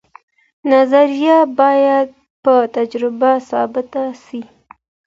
[0.73, 2.07] نظریه باید
[2.43, 4.41] په تجربه ثابته سي.